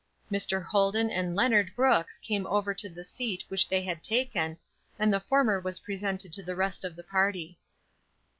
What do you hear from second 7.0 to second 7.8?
party.